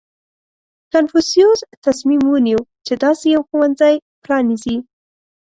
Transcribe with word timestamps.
•کنفوسیوس 0.93 1.59
تصمیم 1.85 2.21
ونیو، 2.31 2.59
چې 2.85 2.93
داسې 3.03 3.25
یو 3.35 3.41
ښوونځی 3.49 3.95
پرانېزي. 4.23 4.77